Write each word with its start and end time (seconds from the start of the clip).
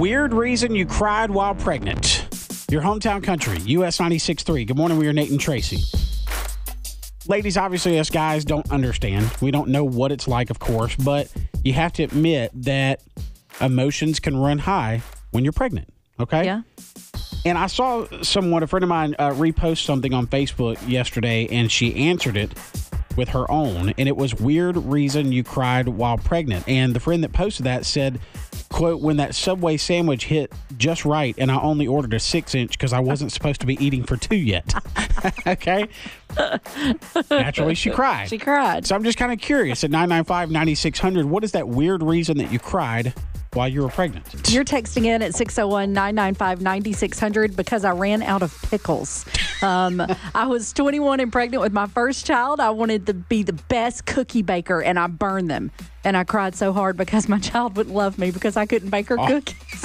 Weird 0.00 0.32
reason 0.32 0.74
you 0.74 0.86
cried 0.86 1.30
while 1.30 1.54
pregnant. 1.54 2.26
Your 2.70 2.80
hometown 2.80 3.22
country, 3.22 3.58
US 3.58 3.98
96.3. 3.98 4.66
Good 4.66 4.76
morning, 4.78 4.96
we 4.96 5.06
are 5.08 5.12
Nate 5.12 5.30
and 5.30 5.38
Traci. 5.38 5.84
Ladies, 7.28 7.58
obviously, 7.58 7.98
us 7.98 8.08
guys 8.08 8.46
don't 8.46 8.72
understand. 8.72 9.30
We 9.42 9.50
don't 9.50 9.68
know 9.68 9.84
what 9.84 10.10
it's 10.10 10.26
like, 10.26 10.48
of 10.48 10.58
course, 10.58 10.96
but 10.96 11.30
you 11.62 11.74
have 11.74 11.92
to 11.92 12.02
admit 12.02 12.50
that 12.54 13.02
emotions 13.60 14.20
can 14.20 14.38
run 14.38 14.56
high 14.56 15.02
when 15.32 15.44
you're 15.44 15.52
pregnant. 15.52 15.92
Okay? 16.18 16.46
Yeah. 16.46 16.62
And 17.44 17.58
I 17.58 17.66
saw 17.66 18.06
someone, 18.22 18.62
a 18.62 18.66
friend 18.66 18.82
of 18.82 18.88
mine, 18.88 19.14
uh, 19.18 19.32
repost 19.32 19.84
something 19.84 20.14
on 20.14 20.26
Facebook 20.28 20.78
yesterday, 20.88 21.46
and 21.48 21.70
she 21.70 21.94
answered 21.94 22.38
it 22.38 22.54
with 23.18 23.28
her 23.28 23.50
own, 23.50 23.92
and 23.98 24.08
it 24.08 24.16
was 24.16 24.34
weird 24.34 24.78
reason 24.78 25.30
you 25.30 25.44
cried 25.44 25.88
while 25.88 26.16
pregnant. 26.16 26.66
And 26.66 26.94
the 26.94 27.00
friend 27.00 27.22
that 27.22 27.34
posted 27.34 27.66
that 27.66 27.84
said, 27.84 28.18
"quote 28.80 29.00
When 29.00 29.18
that 29.18 29.34
Subway 29.34 29.76
sandwich 29.76 30.24
hit 30.24 30.52
just 30.78 31.04
right, 31.04 31.34
and 31.36 31.50
I 31.50 31.60
only 31.60 31.86
ordered 31.86 32.14
a 32.14 32.20
six 32.20 32.54
inch 32.54 32.72
because 32.72 32.92
I 32.92 33.00
wasn't 33.00 33.32
supposed 33.32 33.60
to 33.60 33.66
be 33.66 33.74
eating 33.84 34.04
for 34.04 34.16
two 34.16 34.36
yet." 34.36 34.74
okay. 35.46 35.88
Naturally, 37.30 37.74
she 37.74 37.90
cried. 37.90 38.28
She 38.28 38.38
cried. 38.38 38.86
So 38.86 38.94
I'm 38.94 39.04
just 39.04 39.18
kind 39.18 39.32
of 39.32 39.38
curious 39.38 39.84
at 39.84 39.90
995 39.90 40.50
9600, 40.50 41.26
what 41.26 41.44
is 41.44 41.52
that 41.52 41.68
weird 41.68 42.02
reason 42.02 42.38
that 42.38 42.50
you 42.50 42.58
cried 42.58 43.12
while 43.52 43.68
you 43.68 43.82
were 43.82 43.88
pregnant? 43.88 44.26
You're 44.50 44.64
texting 44.64 45.04
in 45.04 45.22
at 45.22 45.34
601 45.34 45.92
995 45.92 46.62
9600 46.62 47.56
because 47.56 47.84
I 47.84 47.90
ran 47.90 48.22
out 48.22 48.42
of 48.42 48.56
pickles. 48.62 49.24
Um, 49.62 50.02
I 50.34 50.46
was 50.46 50.72
21 50.72 51.20
and 51.20 51.30
pregnant 51.32 51.60
with 51.62 51.72
my 51.72 51.86
first 51.86 52.24
child. 52.26 52.60
I 52.60 52.70
wanted 52.70 53.06
to 53.06 53.14
be 53.14 53.42
the 53.42 53.52
best 53.52 54.06
cookie 54.06 54.42
baker 54.42 54.80
and 54.82 54.98
I 54.98 55.06
burned 55.06 55.50
them. 55.50 55.70
And 56.02 56.16
I 56.16 56.24
cried 56.24 56.54
so 56.54 56.72
hard 56.72 56.96
because 56.96 57.28
my 57.28 57.38
child 57.40 57.76
wouldn't 57.76 57.94
love 57.94 58.18
me 58.18 58.30
because 58.30 58.56
I 58.56 58.64
couldn't 58.66 58.90
bake 58.90 59.08
her 59.08 59.16
cookies. 59.16 59.84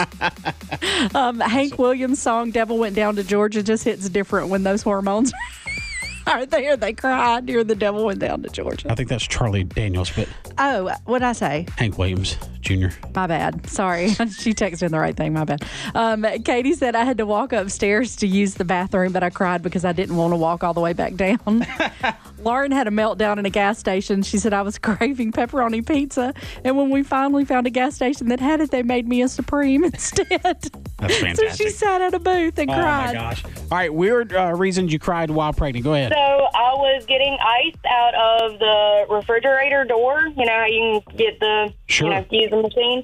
um, 1.14 1.40
Hank 1.40 1.78
Williams' 1.78 2.22
song 2.22 2.52
Devil 2.52 2.78
Went 2.78 2.96
Down 2.96 3.16
to 3.18 3.24
Georgia 3.24 3.62
just 3.64 3.84
hits 3.84 4.08
different 4.10 4.50
when 4.50 4.64
those 4.64 4.82
hormones 4.82 5.34
are 6.28 6.46
there. 6.46 6.78
They 6.78 6.94
cried 6.94 7.46
near 7.46 7.64
the 7.64 7.76
devil 7.76 8.06
went 8.06 8.20
down 8.20 8.44
to 8.44 8.50
Georgia. 8.50 8.92
I 8.92 8.96
think 8.96 9.10
that's 9.10 9.28
Charlie 9.28 9.64
Daniels, 9.66 10.12
but 10.16 10.28
Oh, 10.58 10.92
what'd 11.06 11.26
I 11.26 11.34
say? 11.34 11.68
Hank 11.78 11.98
Williams 11.98 12.38
Jr. 12.66 12.88
My 13.14 13.28
bad. 13.28 13.68
Sorry. 13.70 14.10
she 14.10 14.54
texted 14.54 14.90
the 14.90 15.00
right 15.00 15.16
thing. 15.16 15.34
My 15.34 15.46
bad. 15.46 15.64
Um, 15.94 16.26
Katie 16.44 16.74
said 16.74 16.96
I 16.96 17.06
had 17.06 17.18
to 17.20 17.26
walk 17.26 17.54
upstairs 17.54 18.16
to 18.18 18.28
use 18.28 18.56
the 18.56 18.66
bathroom, 18.66 19.14
but 19.14 19.24
I 19.24 19.30
cried 19.30 19.62
because 19.62 19.86
I 19.86 19.94
didn't 19.94 20.18
want 20.18 20.34
to 20.34 20.38
walk 20.38 20.64
all 20.64 20.74
the 20.74 20.82
way 20.82 20.94
back 20.94 21.16
down. 21.16 21.66
Lauren 22.40 22.72
had 22.72 22.88
a 22.88 22.92
meltdown 22.92 23.38
in 23.38 23.46
a 23.46 23.50
gas 23.50 23.78
station. 23.80 24.24
She 24.24 24.38
said 24.38 24.54
I 24.54 24.64
was 24.64 24.78
craving 24.80 25.32
pepperoni 25.32 25.86
pizza. 25.86 26.34
And 26.64 26.76
when 26.76 26.90
we 26.90 27.04
finally 27.04 27.46
found 27.46 27.68
a 27.68 27.70
gas 27.70 27.96
station 27.96 28.30
that 28.30 28.40
had 28.40 28.62
it, 28.62 28.72
they 28.72 28.84
made 28.84 29.08
me 29.08 29.22
a 29.22 29.30
Supreme 29.30 29.84
instead. 29.84 30.28
That's 30.42 30.70
fantastic. 31.18 31.50
so 31.52 31.56
she 31.56 31.70
sat 31.70 32.02
at 32.02 32.14
a 32.14 32.20
booth 32.20 32.58
and 32.58 32.70
cried. 32.70 33.16
Oh 33.16 33.20
my 33.20 33.30
gosh! 33.30 33.46
All 33.46 33.78
right, 33.78 33.94
weird 33.94 34.34
uh, 34.34 34.54
reasons 34.56 34.92
you 34.92 35.00
cried 35.00 35.30
while 35.30 35.54
pregnant. 35.54 35.84
Go 35.84 35.94
ahead. 35.94 36.14
So 36.14 36.35
I 36.56 36.74
was 36.76 37.06
getting 37.06 37.38
ice 37.42 37.76
out 37.90 38.16
of 38.16 38.60
the 38.60 39.06
refrigerator 39.10 39.84
door. 39.86 40.28
You 40.38 40.46
know 40.46 40.52
how 40.54 40.66
you 40.66 41.02
can 41.06 41.18
get 41.18 41.40
the 41.40 41.74
Sure. 41.88 42.08
you 42.08 42.14
know 42.14 42.26
use 42.32 42.50
the 42.50 42.62
machine. 42.62 43.04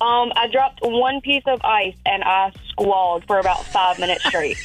Um, 0.00 0.32
I 0.34 0.48
dropped 0.50 0.80
one 0.82 1.20
piece 1.20 1.42
of 1.46 1.60
ice 1.62 1.96
and 2.06 2.22
I 2.24 2.52
squalled 2.68 3.24
for 3.26 3.38
about 3.38 3.64
five 3.66 3.98
minutes 3.98 4.24
straight. 4.24 4.56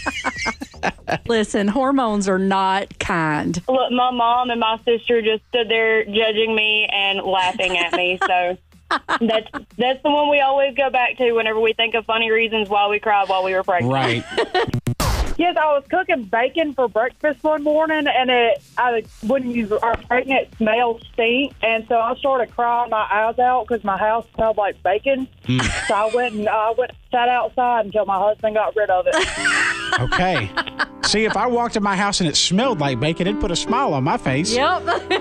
Listen, 1.27 1.67
hormones 1.67 2.29
are 2.29 2.39
not 2.39 2.99
kind. 2.99 3.61
Look, 3.67 3.91
my 3.91 4.11
mom 4.11 4.49
and 4.49 4.59
my 4.59 4.79
sister 4.85 5.21
just 5.21 5.45
stood 5.49 5.69
there 5.69 6.05
judging 6.05 6.55
me 6.55 6.87
and 6.91 7.21
laughing 7.21 7.77
at 7.77 7.93
me. 7.93 8.17
So 8.25 8.57
that's 9.19 9.47
that's 9.77 10.01
the 10.03 10.09
one 10.09 10.29
we 10.29 10.39
always 10.39 10.75
go 10.75 10.89
back 10.89 11.17
to 11.17 11.31
whenever 11.33 11.59
we 11.59 11.73
think 11.73 11.95
of 11.95 12.05
funny 12.05 12.31
reasons 12.31 12.69
why 12.69 12.87
we 12.87 12.99
cried 12.99 13.27
while 13.27 13.43
we 13.43 13.53
were 13.53 13.63
pregnant. 13.63 13.93
Right. 13.93 14.23
Yes, 15.37 15.57
I 15.57 15.65
was 15.73 15.83
cooking 15.89 16.23
bacon 16.23 16.73
for 16.73 16.87
breakfast 16.87 17.43
one 17.43 17.63
morning, 17.63 18.05
and 18.07 18.29
it 18.29 18.61
I 18.77 19.03
when 19.27 19.51
you 19.51 19.77
are 19.79 19.97
pregnant, 19.97 20.47
it 20.47 20.57
smells 20.57 21.01
stink, 21.13 21.53
and 21.61 21.85
so 21.87 21.95
I 21.99 22.15
started 22.15 22.55
crying 22.55 22.89
my 22.89 23.05
eyes 23.11 23.37
out 23.37 23.67
because 23.67 23.83
my 23.83 23.97
house 23.97 24.25
smelled 24.35 24.57
like 24.57 24.81
bacon. 24.81 25.27
Hmm. 25.45 25.59
So 25.87 25.93
I 25.93 26.11
went 26.13 26.35
and 26.35 26.47
I 26.47 26.73
went 26.77 26.91
sat 27.11 27.27
outside 27.27 27.85
until 27.85 28.05
my 28.05 28.17
husband 28.17 28.55
got 28.55 28.75
rid 28.75 28.89
of 28.89 29.07
it. 29.07 29.15
Okay. 29.97 30.49
See, 31.03 31.23
if 31.23 31.37
I 31.37 31.47
walked 31.47 31.77
in 31.77 31.83
my 31.83 31.95
house 31.95 32.19
and 32.19 32.27
it 32.27 32.35
smelled 32.35 32.79
like 32.79 32.99
bacon, 32.99 33.27
it'd 33.27 33.39
put 33.39 33.51
a 33.51 33.55
smile 33.55 33.93
on 33.93 34.03
my 34.03 34.17
face. 34.17 34.53
Yep. 34.53 34.83